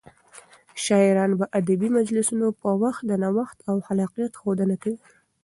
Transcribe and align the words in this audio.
شاعران 0.85 1.31
به 1.39 1.45
د 1.47 1.51
ادبي 1.59 1.89
مجلسونو 1.97 2.47
په 2.61 2.69
وخت 2.83 3.01
د 3.05 3.11
نوښت 3.23 3.57
او 3.69 3.75
خلاقيت 3.87 4.33
ښودنه 4.41 4.75
کوله. 4.83 4.99